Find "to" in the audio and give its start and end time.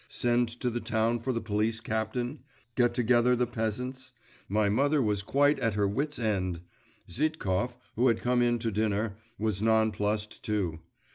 0.61-0.71, 8.57-8.71